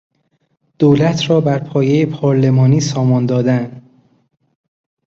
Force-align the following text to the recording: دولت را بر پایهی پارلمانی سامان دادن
دولت 0.79 1.29
را 1.29 1.41
بر 1.41 1.59
پایهی 1.59 2.05
پارلمانی 2.05 2.79
سامان 2.81 3.25
دادن 3.25 3.81